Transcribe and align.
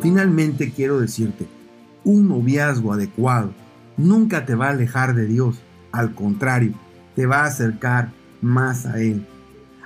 Finalmente 0.00 0.72
quiero 0.72 1.00
decirte, 1.00 1.46
un 2.04 2.28
noviazgo 2.28 2.92
adecuado 2.92 3.52
nunca 3.96 4.44
te 4.46 4.54
va 4.54 4.66
a 4.66 4.70
alejar 4.70 5.14
de 5.14 5.26
Dios, 5.26 5.56
al 5.92 6.14
contrario, 6.14 6.72
te 7.14 7.26
va 7.26 7.40
a 7.40 7.46
acercar 7.46 8.12
más 8.40 8.86
a 8.86 9.00
Él. 9.00 9.26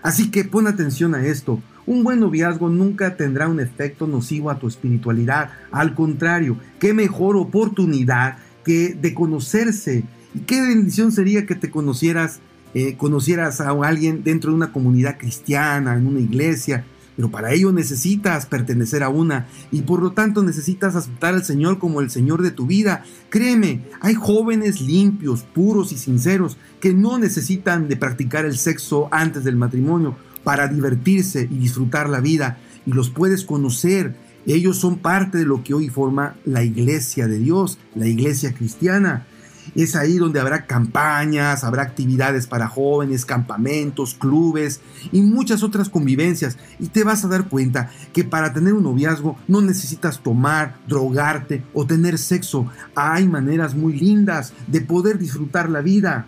Así 0.02 0.30
que 0.30 0.44
pon 0.44 0.66
atención 0.66 1.14
a 1.14 1.24
esto, 1.24 1.62
un 1.86 2.04
buen 2.04 2.20
noviazgo 2.20 2.68
nunca 2.68 3.16
tendrá 3.16 3.48
un 3.48 3.60
efecto 3.60 4.06
nocivo 4.06 4.50
a 4.50 4.58
tu 4.58 4.68
espiritualidad, 4.68 5.50
al 5.70 5.94
contrario, 5.94 6.56
qué 6.78 6.92
mejor 6.92 7.36
oportunidad 7.36 8.38
que 8.64 8.94
de 8.94 9.14
conocerse. 9.14 10.04
Y 10.34 10.40
qué 10.40 10.60
bendición 10.60 11.10
sería 11.10 11.46
que 11.46 11.56
te 11.56 11.70
conocieras, 11.70 12.40
eh, 12.74 12.96
conocieras 12.96 13.60
a 13.60 13.70
alguien 13.70 14.22
dentro 14.22 14.50
de 14.50 14.56
una 14.56 14.72
comunidad 14.72 15.18
cristiana, 15.18 15.94
en 15.94 16.06
una 16.06 16.20
iglesia, 16.20 16.84
pero 17.20 17.30
para 17.30 17.52
ello 17.52 17.70
necesitas 17.70 18.46
pertenecer 18.46 19.02
a 19.02 19.10
una 19.10 19.46
y 19.70 19.82
por 19.82 20.00
lo 20.00 20.12
tanto 20.12 20.42
necesitas 20.42 20.96
aceptar 20.96 21.34
al 21.34 21.44
Señor 21.44 21.78
como 21.78 22.00
el 22.00 22.08
Señor 22.08 22.40
de 22.40 22.50
tu 22.50 22.66
vida. 22.66 23.04
Créeme, 23.28 23.82
hay 24.00 24.14
jóvenes 24.14 24.80
limpios, 24.80 25.42
puros 25.42 25.92
y 25.92 25.98
sinceros 25.98 26.56
que 26.80 26.94
no 26.94 27.18
necesitan 27.18 27.90
de 27.90 27.98
practicar 27.98 28.46
el 28.46 28.56
sexo 28.56 29.10
antes 29.10 29.44
del 29.44 29.56
matrimonio 29.56 30.16
para 30.44 30.66
divertirse 30.66 31.42
y 31.42 31.58
disfrutar 31.58 32.08
la 32.08 32.20
vida 32.20 32.56
y 32.86 32.92
los 32.92 33.10
puedes 33.10 33.44
conocer. 33.44 34.16
Ellos 34.46 34.78
son 34.78 34.96
parte 34.96 35.36
de 35.36 35.44
lo 35.44 35.62
que 35.62 35.74
hoy 35.74 35.90
forma 35.90 36.36
la 36.46 36.64
iglesia 36.64 37.28
de 37.28 37.38
Dios, 37.38 37.76
la 37.94 38.06
iglesia 38.06 38.54
cristiana. 38.54 39.26
Es 39.74 39.96
ahí 39.96 40.18
donde 40.18 40.40
habrá 40.40 40.66
campañas, 40.66 41.64
habrá 41.64 41.82
actividades 41.82 42.46
para 42.46 42.68
jóvenes, 42.68 43.24
campamentos, 43.24 44.14
clubes 44.14 44.80
y 45.12 45.22
muchas 45.22 45.62
otras 45.62 45.88
convivencias. 45.88 46.58
Y 46.78 46.88
te 46.88 47.04
vas 47.04 47.24
a 47.24 47.28
dar 47.28 47.48
cuenta 47.48 47.90
que 48.12 48.24
para 48.24 48.52
tener 48.52 48.74
un 48.74 48.84
noviazgo 48.84 49.36
no 49.48 49.60
necesitas 49.60 50.20
tomar, 50.20 50.76
drogarte 50.86 51.62
o 51.72 51.86
tener 51.86 52.18
sexo. 52.18 52.66
Hay 52.94 53.26
maneras 53.26 53.74
muy 53.74 53.98
lindas 53.98 54.52
de 54.66 54.80
poder 54.80 55.18
disfrutar 55.18 55.70
la 55.70 55.80
vida. 55.80 56.26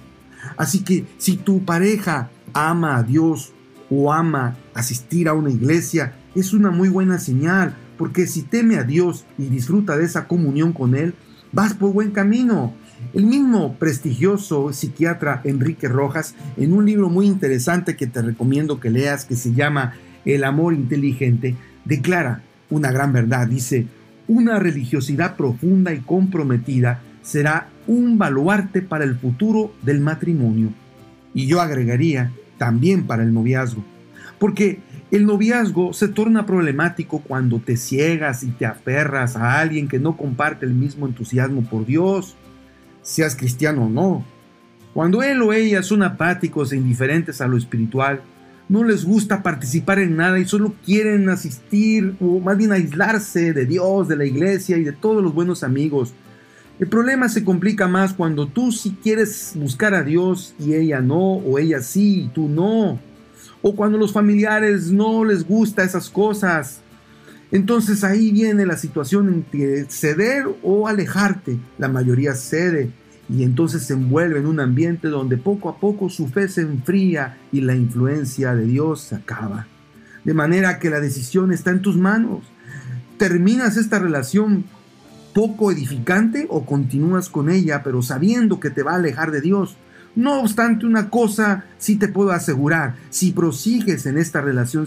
Así 0.56 0.82
que 0.82 1.06
si 1.18 1.36
tu 1.36 1.64
pareja 1.64 2.30
ama 2.52 2.96
a 2.96 3.02
Dios 3.02 3.52
o 3.90 4.12
ama 4.12 4.56
asistir 4.74 5.28
a 5.28 5.34
una 5.34 5.50
iglesia, 5.50 6.14
es 6.34 6.52
una 6.52 6.70
muy 6.70 6.88
buena 6.88 7.18
señal, 7.18 7.76
porque 7.98 8.26
si 8.26 8.42
teme 8.42 8.78
a 8.78 8.84
Dios 8.84 9.24
y 9.38 9.44
disfruta 9.46 9.96
de 9.96 10.04
esa 10.04 10.26
comunión 10.26 10.72
con 10.72 10.94
Él, 10.94 11.14
vas 11.52 11.74
por 11.74 11.92
buen 11.92 12.10
camino. 12.10 12.74
El 13.14 13.26
mismo 13.26 13.74
prestigioso 13.74 14.72
psiquiatra 14.72 15.42
Enrique 15.44 15.86
Rojas, 15.86 16.34
en 16.56 16.72
un 16.72 16.86
libro 16.86 17.10
muy 17.10 17.26
interesante 17.26 17.94
que 17.94 18.06
te 18.06 18.22
recomiendo 18.22 18.80
que 18.80 18.88
leas, 18.88 19.26
que 19.26 19.36
se 19.36 19.52
llama 19.52 19.92
El 20.24 20.44
amor 20.44 20.72
inteligente, 20.72 21.54
declara 21.84 22.40
una 22.70 22.90
gran 22.90 23.12
verdad. 23.12 23.46
Dice, 23.46 23.86
una 24.28 24.58
religiosidad 24.58 25.36
profunda 25.36 25.92
y 25.92 25.98
comprometida 25.98 27.02
será 27.20 27.68
un 27.86 28.16
baluarte 28.16 28.80
para 28.80 29.04
el 29.04 29.16
futuro 29.16 29.74
del 29.82 30.00
matrimonio. 30.00 30.70
Y 31.34 31.46
yo 31.46 31.60
agregaría, 31.60 32.32
también 32.56 33.06
para 33.06 33.24
el 33.24 33.34
noviazgo. 33.34 33.84
Porque 34.38 34.80
el 35.10 35.26
noviazgo 35.26 35.92
se 35.92 36.08
torna 36.08 36.46
problemático 36.46 37.20
cuando 37.20 37.58
te 37.58 37.76
ciegas 37.76 38.42
y 38.42 38.52
te 38.52 38.64
aferras 38.64 39.36
a 39.36 39.60
alguien 39.60 39.86
que 39.86 39.98
no 39.98 40.16
comparte 40.16 40.64
el 40.64 40.72
mismo 40.72 41.06
entusiasmo 41.06 41.62
por 41.62 41.84
Dios 41.84 42.36
seas 43.02 43.36
cristiano 43.36 43.84
o 43.86 43.88
no. 43.88 44.24
Cuando 44.94 45.22
él 45.22 45.40
o 45.42 45.52
ella 45.52 45.82
son 45.82 46.02
apáticos 46.02 46.72
e 46.72 46.76
indiferentes 46.76 47.40
a 47.40 47.48
lo 47.48 47.56
espiritual, 47.56 48.22
no 48.68 48.84
les 48.84 49.04
gusta 49.04 49.42
participar 49.42 49.98
en 49.98 50.16
nada 50.16 50.38
y 50.38 50.44
solo 50.44 50.74
quieren 50.84 51.28
asistir 51.28 52.14
o 52.20 52.40
más 52.40 52.56
bien 52.56 52.72
aislarse 52.72 53.52
de 53.52 53.66
Dios, 53.66 54.08
de 54.08 54.16
la 54.16 54.24
iglesia 54.24 54.76
y 54.76 54.84
de 54.84 54.92
todos 54.92 55.22
los 55.22 55.34
buenos 55.34 55.62
amigos. 55.62 56.12
El 56.78 56.88
problema 56.88 57.28
se 57.28 57.44
complica 57.44 57.86
más 57.86 58.12
cuando 58.12 58.46
tú 58.46 58.72
sí 58.72 58.96
quieres 59.02 59.52
buscar 59.54 59.94
a 59.94 60.02
Dios 60.02 60.54
y 60.58 60.74
ella 60.74 61.00
no, 61.00 61.34
o 61.34 61.58
ella 61.58 61.80
sí 61.80 62.24
y 62.24 62.28
tú 62.28 62.48
no. 62.48 62.98
O 63.62 63.76
cuando 63.76 63.98
los 63.98 64.12
familiares 64.12 64.90
no 64.90 65.24
les 65.24 65.46
gusta 65.46 65.84
esas 65.84 66.10
cosas. 66.10 66.80
Entonces 67.50 68.04
ahí 68.04 68.30
viene 68.30 68.66
la 68.66 68.76
situación 68.76 69.28
entre 69.28 69.84
ceder 69.90 70.46
o 70.62 70.88
alejarte. 70.88 71.58
La 71.78 71.88
mayoría 71.88 72.34
cede 72.34 72.90
y 73.28 73.44
entonces 73.44 73.84
se 73.84 73.94
envuelve 73.94 74.40
en 74.40 74.46
un 74.46 74.60
ambiente 74.60 75.08
donde 75.08 75.36
poco 75.36 75.68
a 75.68 75.78
poco 75.78 76.08
su 76.08 76.28
fe 76.28 76.48
se 76.48 76.62
enfría 76.62 77.38
y 77.52 77.60
la 77.60 77.74
influencia 77.74 78.54
de 78.54 78.66
Dios 78.66 79.02
se 79.02 79.14
acaba. 79.14 79.66
De 80.24 80.34
manera 80.34 80.78
que 80.78 80.90
la 80.90 81.00
decisión 81.00 81.52
está 81.52 81.70
en 81.70 81.82
tus 81.82 81.96
manos. 81.96 82.44
¿Terminas 83.18 83.76
esta 83.76 83.98
relación 83.98 84.64
poco 85.34 85.72
edificante 85.72 86.46
o 86.50 86.66
continúas 86.66 87.28
con 87.28 87.50
ella 87.50 87.82
pero 87.82 88.02
sabiendo 88.02 88.60
que 88.60 88.70
te 88.70 88.82
va 88.82 88.92
a 88.92 88.96
alejar 88.96 89.30
de 89.30 89.40
Dios? 89.40 89.76
No 90.14 90.40
obstante, 90.40 90.84
una 90.84 91.08
cosa 91.08 91.64
sí 91.78 91.96
te 91.96 92.08
puedo 92.08 92.32
asegurar, 92.32 92.96
si 93.08 93.32
prosigues 93.32 94.04
en 94.04 94.18
esta 94.18 94.42
relación 94.42 94.86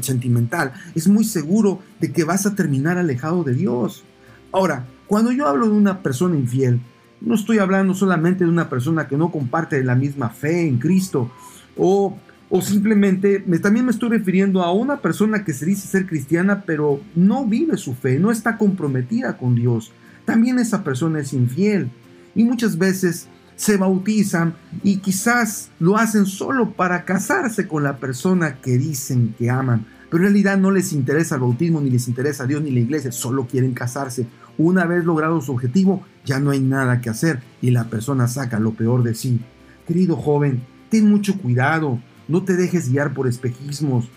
sentimental, 0.00 0.72
es 0.94 1.08
muy 1.08 1.24
seguro 1.24 1.80
de 1.98 2.12
que 2.12 2.22
vas 2.22 2.46
a 2.46 2.54
terminar 2.54 2.96
alejado 2.96 3.42
de 3.42 3.54
Dios. 3.54 4.04
Ahora, 4.52 4.86
cuando 5.08 5.32
yo 5.32 5.48
hablo 5.48 5.66
de 5.66 5.72
una 5.72 6.02
persona 6.02 6.36
infiel, 6.36 6.80
no 7.20 7.34
estoy 7.34 7.58
hablando 7.58 7.94
solamente 7.94 8.44
de 8.44 8.50
una 8.50 8.68
persona 8.68 9.06
que 9.06 9.16
no 9.16 9.30
comparte 9.30 9.82
la 9.84 9.94
misma 9.94 10.30
fe 10.30 10.66
en 10.66 10.78
Cristo 10.78 11.30
o, 11.76 12.18
o 12.48 12.60
simplemente 12.62 13.42
me, 13.46 13.58
también 13.58 13.84
me 13.84 13.92
estoy 13.92 14.10
refiriendo 14.10 14.62
a 14.62 14.72
una 14.72 15.00
persona 15.00 15.44
que 15.44 15.52
se 15.52 15.66
dice 15.66 15.88
ser 15.88 16.06
cristiana 16.06 16.64
pero 16.66 17.00
no 17.14 17.46
vive 17.46 17.76
su 17.76 17.94
fe, 17.94 18.18
no 18.18 18.30
está 18.30 18.56
comprometida 18.56 19.36
con 19.36 19.54
Dios. 19.54 19.92
También 20.24 20.58
esa 20.58 20.84
persona 20.84 21.20
es 21.20 21.32
infiel 21.32 21.90
y 22.34 22.44
muchas 22.44 22.78
veces 22.78 23.28
se 23.56 23.76
bautizan 23.76 24.54
y 24.82 24.98
quizás 24.98 25.70
lo 25.80 25.98
hacen 25.98 26.24
solo 26.24 26.72
para 26.72 27.04
casarse 27.04 27.68
con 27.68 27.82
la 27.82 27.98
persona 27.98 28.60
que 28.60 28.78
dicen 28.78 29.34
que 29.38 29.50
aman. 29.50 29.84
Pero 30.10 30.24
en 30.24 30.32
realidad 30.32 30.56
no 30.56 30.70
les 30.70 30.92
interesa 30.92 31.34
el 31.34 31.42
bautismo, 31.42 31.80
ni 31.80 31.90
les 31.90 32.08
interesa 32.08 32.44
a 32.44 32.46
Dios 32.46 32.62
ni 32.62 32.70
la 32.70 32.80
iglesia, 32.80 33.12
solo 33.12 33.46
quieren 33.46 33.74
casarse. 33.74 34.26
Una 34.58 34.84
vez 34.84 35.04
logrado 35.04 35.40
su 35.40 35.52
objetivo, 35.52 36.04
ya 36.24 36.38
no 36.40 36.50
hay 36.50 36.60
nada 36.60 37.00
que 37.00 37.10
hacer 37.10 37.42
y 37.62 37.70
la 37.70 37.84
persona 37.84 38.28
saca 38.28 38.60
lo 38.60 38.72
peor 38.72 39.02
de 39.02 39.14
sí. 39.14 39.40
Querido 39.86 40.16
joven, 40.16 40.62
ten 40.90 41.08
mucho 41.10 41.38
cuidado, 41.38 42.00
no 42.28 42.44
te 42.44 42.56
dejes 42.56 42.90
guiar 42.90 43.14
por 43.14 43.26
espejismos, 43.26 44.08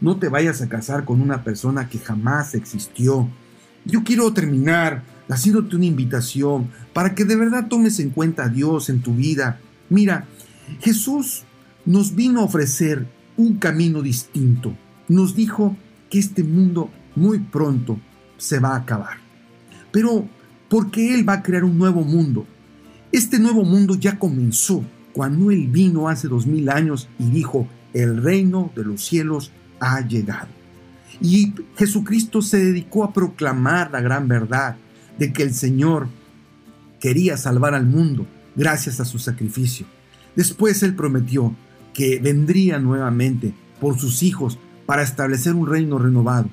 no 0.00 0.18
te 0.18 0.28
vayas 0.28 0.60
a 0.60 0.68
casar 0.68 1.04
con 1.04 1.20
una 1.20 1.44
persona 1.44 1.88
que 1.88 1.98
jamás 1.98 2.54
existió. 2.54 3.28
Yo 3.84 4.02
quiero 4.04 4.32
terminar 4.32 5.04
haciéndote 5.28 5.76
una 5.76 5.86
invitación 5.86 6.70
para 6.92 7.14
que 7.14 7.24
de 7.24 7.36
verdad 7.36 7.68
tomes 7.68 7.98
en 8.00 8.10
cuenta 8.10 8.44
a 8.44 8.48
Dios 8.48 8.88
en 8.88 9.00
tu 9.00 9.14
vida. 9.14 9.60
Mira, 9.88 10.26
Jesús 10.80 11.44
nos 11.84 12.14
vino 12.14 12.40
a 12.40 12.44
ofrecer 12.44 13.06
un 13.36 13.56
camino 13.56 14.02
distinto. 14.02 14.76
Nos 15.08 15.34
dijo 15.34 15.76
que 16.10 16.18
este 16.18 16.44
mundo 16.44 16.90
muy 17.14 17.38
pronto 17.38 17.98
se 18.36 18.58
va 18.58 18.74
a 18.74 18.78
acabar. 18.78 19.18
Pero 19.92 20.26
porque 20.68 21.14
Él 21.14 21.28
va 21.28 21.34
a 21.34 21.42
crear 21.42 21.64
un 21.64 21.78
nuevo 21.78 22.02
mundo. 22.02 22.46
Este 23.12 23.38
nuevo 23.38 23.64
mundo 23.64 23.94
ya 23.94 24.18
comenzó 24.18 24.82
cuando 25.12 25.50
Él 25.50 25.68
vino 25.68 26.08
hace 26.08 26.28
dos 26.28 26.46
mil 26.46 26.70
años 26.70 27.08
y 27.18 27.30
dijo, 27.30 27.68
el 27.92 28.22
reino 28.22 28.72
de 28.74 28.84
los 28.84 29.04
cielos 29.04 29.52
ha 29.80 30.00
llegado. 30.00 30.48
Y 31.20 31.52
Jesucristo 31.76 32.40
se 32.42 32.64
dedicó 32.64 33.04
a 33.04 33.12
proclamar 33.12 33.90
la 33.90 34.00
gran 34.00 34.28
verdad 34.28 34.76
de 35.18 35.32
que 35.32 35.42
el 35.42 35.54
Señor 35.54 36.08
quería 37.00 37.36
salvar 37.36 37.74
al 37.74 37.86
mundo 37.86 38.26
gracias 38.56 39.00
a 39.00 39.04
su 39.04 39.18
sacrificio. 39.18 39.86
Después 40.34 40.82
Él 40.82 40.94
prometió 40.94 41.54
que 41.92 42.18
vendría 42.18 42.78
nuevamente 42.78 43.52
por 43.80 43.98
sus 43.98 44.22
hijos 44.22 44.58
para 44.86 45.02
establecer 45.02 45.54
un 45.54 45.68
reino 45.68 45.98
renovado. 45.98 46.48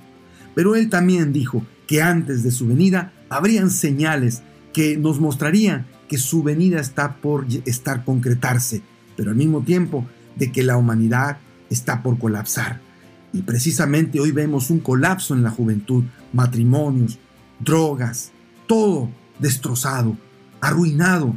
Pero 0.56 0.76
Él 0.76 0.90
también 0.90 1.32
dijo 1.32 1.64
que 1.88 2.02
antes 2.02 2.44
de 2.44 2.52
su 2.52 2.68
venida 2.68 3.14
habrían 3.30 3.70
señales 3.70 4.42
que 4.74 4.98
nos 4.98 5.20
mostrarían 5.20 5.86
que 6.08 6.18
su 6.18 6.44
venida 6.44 6.80
está 6.80 7.18
por 7.18 7.46
estar 7.66 8.04
concretarse, 8.04 8.82
pero 9.16 9.32
al 9.32 9.38
mismo 9.38 9.62
tiempo 9.62 10.06
de 10.36 10.52
que 10.52 10.64
la 10.64 10.78
humanidad 10.78 11.38
está 11.70 12.02
por 12.02 12.18
colapsar. 12.18 12.82
Y 13.32 13.44
precisamente 13.44 14.20
hoy 14.20 14.32
vemos 14.32 14.70
un 14.70 14.80
colapso 14.80 15.36
en 15.36 15.44
la 15.44 15.52
juventud, 15.52 16.04
matrimonios, 16.34 17.20
drogas, 17.60 18.32
todo 18.68 19.10
destrozado, 19.40 20.18
arruinado. 20.62 21.36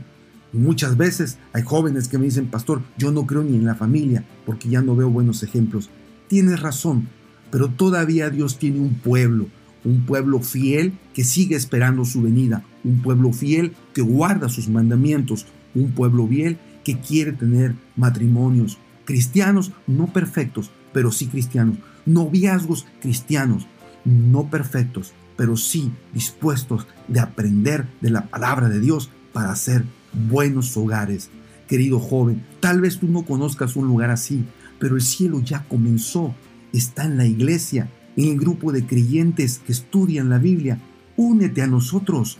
Y 0.52 0.58
muchas 0.58 0.96
veces 0.96 1.38
hay 1.52 1.62
jóvenes 1.62 2.08
que 2.08 2.18
me 2.18 2.24
dicen, 2.24 2.46
pastor, 2.46 2.82
yo 2.96 3.10
no 3.12 3.26
creo 3.26 3.42
ni 3.42 3.56
en 3.56 3.66
la 3.66 3.74
familia 3.74 4.24
porque 4.46 4.68
ya 4.68 4.80
no 4.80 4.96
veo 4.96 5.10
buenos 5.10 5.42
ejemplos. 5.42 5.90
Tienes 6.28 6.60
razón, 6.60 7.08
pero 7.50 7.68
todavía 7.68 8.30
Dios 8.30 8.58
tiene 8.58 8.80
un 8.80 8.94
pueblo, 8.94 9.48
un 9.84 10.04
pueblo 10.06 10.40
fiel 10.40 10.92
que 11.14 11.24
sigue 11.24 11.56
esperando 11.56 12.04
su 12.04 12.22
venida, 12.22 12.64
un 12.84 13.02
pueblo 13.02 13.32
fiel 13.32 13.72
que 13.94 14.02
guarda 14.02 14.48
sus 14.48 14.68
mandamientos, 14.68 15.46
un 15.74 15.92
pueblo 15.92 16.26
fiel 16.26 16.58
que 16.84 16.98
quiere 16.98 17.32
tener 17.32 17.74
matrimonios 17.96 18.78
cristianos, 19.04 19.72
no 19.86 20.06
perfectos, 20.06 20.70
pero 20.92 21.10
sí 21.10 21.26
cristianos, 21.26 21.78
noviazgos 22.06 22.86
cristianos, 23.00 23.66
no 24.04 24.48
perfectos, 24.50 25.12
pero 25.36 25.56
sí 25.56 25.92
dispuestos 26.12 26.86
de 27.08 27.20
aprender 27.20 27.86
de 28.00 28.10
la 28.10 28.26
palabra 28.26 28.68
de 28.68 28.80
Dios 28.80 29.10
para 29.32 29.52
hacer 29.52 29.84
buenos 30.28 30.76
hogares. 30.76 31.30
Querido 31.68 31.98
joven, 32.00 32.44
tal 32.60 32.80
vez 32.80 32.98
tú 32.98 33.08
no 33.08 33.24
conozcas 33.24 33.76
un 33.76 33.86
lugar 33.86 34.10
así, 34.10 34.44
pero 34.78 34.96
el 34.96 35.02
cielo 35.02 35.40
ya 35.40 35.64
comenzó. 35.68 36.34
Está 36.72 37.04
en 37.04 37.16
la 37.16 37.26
iglesia, 37.26 37.90
el 38.16 38.38
grupo 38.38 38.72
de 38.72 38.86
creyentes 38.86 39.58
que 39.58 39.72
estudian 39.72 40.28
la 40.28 40.38
Biblia. 40.38 40.78
Únete 41.16 41.62
a 41.62 41.66
nosotros, 41.66 42.38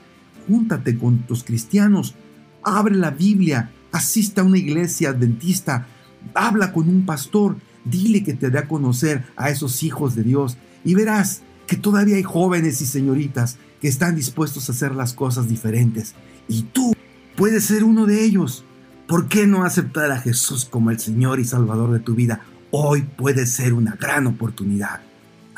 júntate 0.48 0.98
con 0.98 1.19
tus 1.20 1.44
cristianos, 1.44 2.14
abre 2.62 2.94
la 2.94 3.10
Biblia, 3.10 3.70
asiste 3.92 4.40
a 4.40 4.44
una 4.44 4.58
iglesia 4.58 5.10
adventista, 5.10 5.86
habla 6.34 6.72
con 6.72 6.88
un 6.88 7.04
pastor, 7.04 7.56
dile 7.84 8.22
que 8.22 8.34
te 8.34 8.50
dé 8.50 8.58
a 8.58 8.69
conocer 8.69 9.24
a 9.36 9.50
esos 9.50 9.82
hijos 9.82 10.14
de 10.14 10.22
Dios 10.22 10.56
y 10.84 10.94
verás 10.94 11.42
que 11.66 11.76
todavía 11.76 12.16
hay 12.16 12.22
jóvenes 12.22 12.80
y 12.80 12.86
señoritas 12.86 13.58
que 13.80 13.88
están 13.88 14.14
dispuestos 14.14 14.68
a 14.68 14.72
hacer 14.72 14.94
las 14.94 15.12
cosas 15.12 15.48
diferentes. 15.48 16.14
Y 16.48 16.62
tú 16.62 16.94
puedes 17.36 17.64
ser 17.64 17.84
uno 17.84 18.06
de 18.06 18.25
ellos. 18.25 18.64
¿Por 19.08 19.28
qué 19.28 19.46
no 19.46 19.64
aceptar 19.64 20.10
a 20.10 20.20
Jesús 20.20 20.64
como 20.64 20.90
el 20.90 20.98
Señor 20.98 21.40
y 21.40 21.44
Salvador 21.44 21.92
de 21.92 22.00
tu 22.00 22.14
vida? 22.14 22.40
Hoy 22.70 23.02
puede 23.02 23.46
ser 23.46 23.75
una 23.75 23.96
gran 24.00 24.26
oportunidad. 24.26 25.00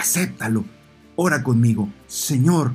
Acéptalo. 0.04 0.66
Ora 1.16 1.42
conmigo. 1.42 1.88
Señor, 2.08 2.72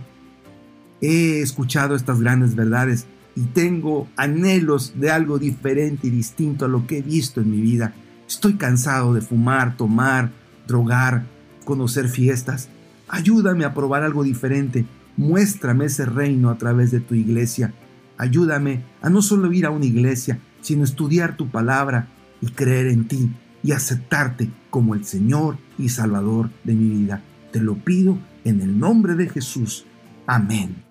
he 1.00 1.42
escuchado 1.42 1.96
estas 1.96 2.20
grandes 2.22 2.56
verdades 2.56 3.06
y 3.36 3.42
tengo 3.42 4.08
anhelos 4.16 4.94
de 4.96 5.12
algo 5.12 5.38
diferente 5.38 6.08
y 6.08 6.10
distinto 6.10 6.66
a 6.66 6.68
lo 6.68 6.88
que 6.88 6.98
he 6.98 7.02
visto 7.04 7.40
en 7.40 7.52
mi 7.52 7.62
vida. 7.62 7.94
Estoy 8.28 8.56
cansado 8.56 9.14
de 9.14 9.22
fumar, 9.22 9.78
tomar, 9.78 10.32
drogar, 10.68 11.24
conocer 11.66 12.10
fiestas. 12.10 12.68
Ayúdame 13.08 13.64
a 13.64 13.76
probar 13.76 14.02
algo 14.02 14.24
diferente. 14.24 14.88
Muéstrame 15.16 15.86
ese 15.86 16.08
reino 16.08 16.50
a 16.50 16.58
través 16.58 16.90
de 16.90 17.00
tu 17.00 17.14
iglesia. 17.14 17.76
Ayúdame 18.18 18.82
a 19.04 19.12
no 19.12 19.22
solo 19.22 19.54
ir 19.54 19.68
a 19.68 19.70
una 19.70 19.86
iglesia, 19.86 20.40
sino 20.62 20.84
estudiar 20.84 21.38
tu 21.38 21.48
palabra 21.48 22.08
y 22.42 22.48
creer 22.48 22.88
en 22.88 23.08
ti 23.08 23.30
y 23.64 23.72
aceptarte 23.72 24.50
como 24.70 24.96
el 24.96 25.06
Señor 25.06 25.58
y 25.78 25.90
Salvador 25.90 26.50
de 26.64 26.74
mi 26.74 26.90
vida. 26.90 27.24
Te 27.52 27.60
lo 27.60 27.76
pido 27.76 28.18
en 28.44 28.62
el 28.62 28.80
nombre 28.80 29.16
de 29.16 29.30
Jesús. 29.30 29.86
Amén. 30.26 30.89